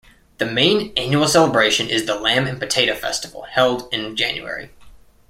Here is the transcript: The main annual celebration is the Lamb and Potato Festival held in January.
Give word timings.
The 0.39 0.47
main 0.47 0.93
annual 0.97 1.27
celebration 1.27 1.87
is 1.87 2.07
the 2.07 2.15
Lamb 2.15 2.47
and 2.47 2.57
Potato 2.59 2.95
Festival 2.95 3.43
held 3.43 3.87
in 3.93 4.15
January. 4.15 4.71